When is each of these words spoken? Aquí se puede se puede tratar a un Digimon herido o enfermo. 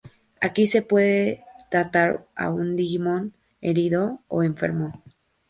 Aquí 0.41 0.65
se 0.65 0.81
puede 0.81 1.25
se 1.25 1.35
puede 1.35 1.45
tratar 1.69 2.27
a 2.35 2.49
un 2.49 2.75
Digimon 2.75 3.35
herido 3.61 4.23
o 4.29 4.41
enfermo. 4.41 4.91